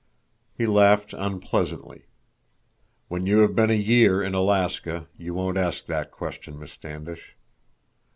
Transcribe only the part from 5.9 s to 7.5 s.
question, Miss Standish.